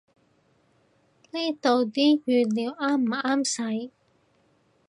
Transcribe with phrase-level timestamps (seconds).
[1.29, 3.47] 呢度啲語料啱唔啱
[3.87, 3.91] 使